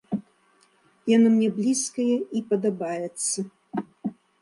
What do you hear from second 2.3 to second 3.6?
і падабаецца.